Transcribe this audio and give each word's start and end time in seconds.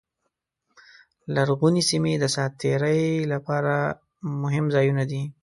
لرغونې 1.35 1.81
سیمې 1.89 2.13
د 2.19 2.25
ساعت 2.35 2.51
تېرۍ 2.61 3.03
لپاره 3.33 3.73
مهم 4.43 4.65
ځایونه 4.75 5.03
دي. 5.11 5.21